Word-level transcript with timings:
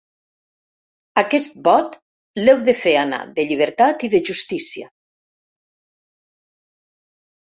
Aquest 1.21 1.57
vot 1.67 1.97
l’heu 2.39 2.63
de 2.69 2.73
fer 2.83 2.93
anar 3.01 3.19
de 3.35 3.45
llibertat 3.51 4.05
i 4.07 4.09
de 4.15 4.21
justícia. 4.31 4.89